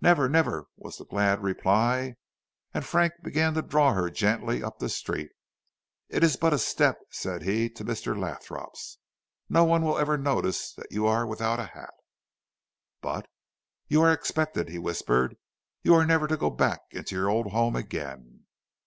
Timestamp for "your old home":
17.16-17.76